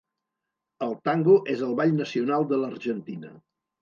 El 0.85 0.95
tango 1.09 1.35
és 1.55 1.63
el 1.67 1.75
ball 1.81 1.93
nacional 1.99 2.49
de 2.53 2.61
l'Argentina. 2.63 3.35